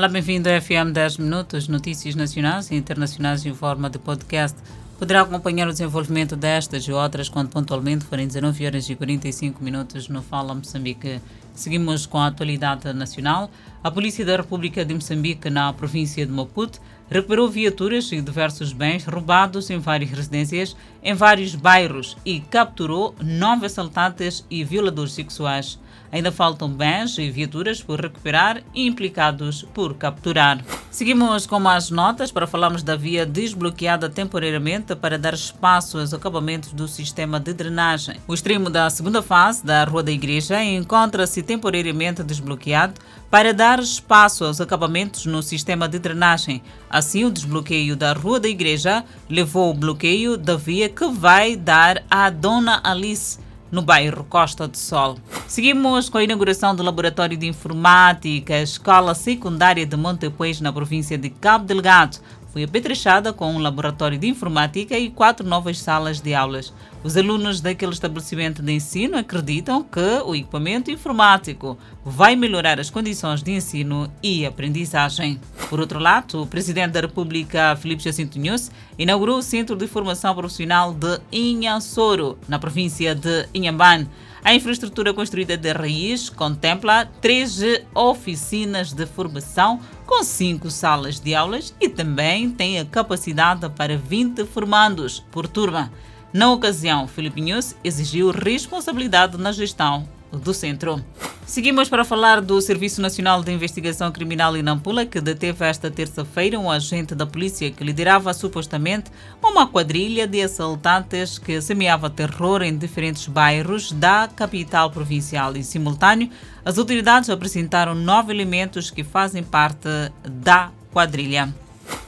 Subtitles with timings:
[0.00, 4.56] Olá, bem-vindo ao FM 10 Minutos, notícias nacionais e internacionais em forma de podcast.
[4.98, 10.08] Poderá acompanhar o desenvolvimento destas e outras quando pontualmente forem 19 horas e 45 minutos
[10.08, 11.20] no Fala Moçambique.
[11.60, 13.50] Seguimos com a atualidade nacional.
[13.84, 16.80] A Polícia da República de Moçambique, na província de Maputo,
[17.10, 23.66] recuperou viaturas e diversos bens roubados em várias residências, em vários bairros e capturou nove
[23.66, 25.78] assaltantes e violadores sexuais.
[26.12, 30.64] Ainda faltam bens e viaturas por recuperar e implicados por capturar.
[30.90, 36.72] Seguimos com mais notas para falarmos da via desbloqueada temporariamente para dar espaço aos acabamentos
[36.72, 38.16] do sistema de drenagem.
[38.26, 42.94] O extremo da segunda fase da Rua da Igreja encontra-se temporariamente desbloqueado
[43.28, 46.62] para dar espaço aos acabamentos no sistema de drenagem.
[46.88, 52.04] Assim, o desbloqueio da Rua da Igreja levou ao bloqueio da via que vai dar
[52.08, 55.18] à Dona Alice no bairro Costa do Sol.
[55.48, 61.30] Seguimos com a inauguração do Laboratório de Informática, Escola Secundária de Montepuez, na província de
[61.30, 62.18] Cabo Delgado.
[62.52, 66.72] Foi apetrechada com um laboratório de informática e quatro novas salas de aulas.
[67.04, 73.40] Os alunos daquele estabelecimento de ensino acreditam que o equipamento informático vai melhorar as condições
[73.40, 75.40] de ensino e aprendizagem.
[75.68, 80.34] Por outro lado, o presidente da República, Filipe Jacinto Nunes, inaugurou o Centro de Formação
[80.34, 84.08] Profissional de Inhansoro, na província de Inhambane.
[84.42, 87.60] A infraestrutura construída de raiz contempla três
[87.94, 94.44] oficinas de formação com cinco salas de aulas e também tem a capacidade para 20
[94.46, 95.92] formandos por turma.
[96.32, 97.42] Na ocasião, Filipe
[97.84, 101.04] exigiu responsabilidade na gestão do centro.
[101.46, 106.58] Seguimos para falar do Serviço Nacional de Investigação Criminal em Nampula, que deteve esta terça-feira
[106.58, 109.10] um agente da polícia que liderava supostamente
[109.42, 115.56] uma quadrilha de assaltantes que semeava terror em diferentes bairros da capital provincial.
[115.56, 116.30] Em simultâneo,
[116.64, 119.88] as autoridades apresentaram nove elementos que fazem parte
[120.22, 121.52] da quadrilha.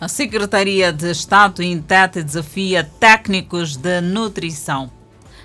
[0.00, 4.95] A Secretaria de Estado Intete desafia técnicos de nutrição.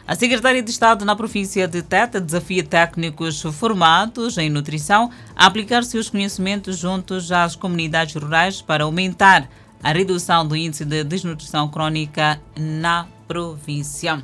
[0.08, 5.84] A Secretaria de Estado na província de Teta desafia técnicos formados em nutrição a aplicar
[5.84, 9.48] seus conhecimentos juntos às comunidades rurais para aumentar
[9.82, 14.24] a redução do índice de desnutrição crônica na província.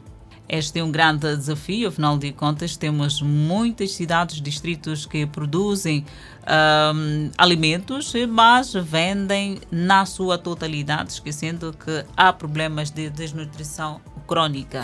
[0.49, 6.05] Este é um grande desafio, afinal de contas, temos muitas cidades, distritos que produzem
[6.95, 14.83] um, alimentos, mas vendem na sua totalidade, esquecendo que há problemas de desnutrição crônica.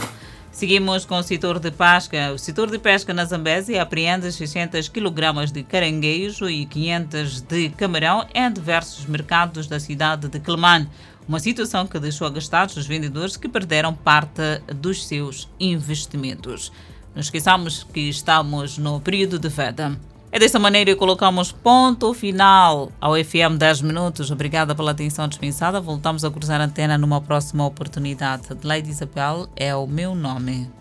[0.53, 2.31] Seguimos com o setor de pesca.
[2.31, 8.27] O setor de pesca na Zambésia apreende 600 kg de caranguejo e 500 de camarão
[8.35, 10.87] em diversos mercados da cidade de Quelimane.
[11.27, 16.71] Uma situação que deixou agastados os vendedores que perderam parte dos seus investimentos.
[17.15, 19.97] Não esqueçamos que estamos no período de veda.
[20.35, 24.31] É desta maneira que colocamos ponto final ao FM 10 Minutos.
[24.31, 25.79] Obrigada pela atenção dispensada.
[25.79, 28.47] Voltamos a cruzar a antena numa próxima oportunidade.
[28.63, 30.71] Lady Isabel é o meu nome.